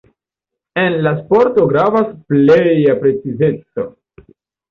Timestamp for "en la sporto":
0.83-1.67